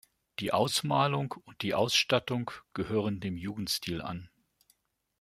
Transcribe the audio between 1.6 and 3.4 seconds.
die Ausstattung gehören dem